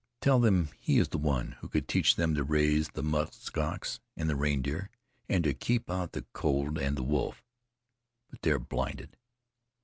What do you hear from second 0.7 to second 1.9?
he is the one who could